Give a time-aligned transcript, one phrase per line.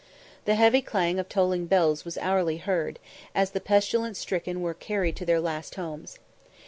[0.45, 2.97] The heavy clang of tolling bells was hourly heard,
[3.35, 6.17] as the pestilence stricken were carried to their last homes.